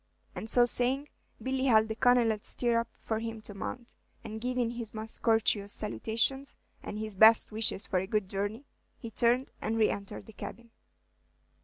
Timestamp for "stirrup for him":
2.47-3.39